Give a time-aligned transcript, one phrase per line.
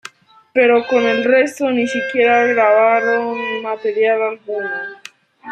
[0.51, 4.71] Pero con el resto ni siquiera grabaron material alguno.